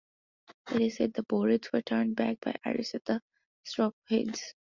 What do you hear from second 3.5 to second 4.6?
Strophades.